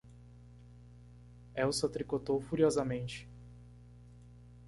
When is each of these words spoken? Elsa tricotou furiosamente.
Elsa 1.53 1.87
tricotou 1.87 2.41
furiosamente. 2.41 3.29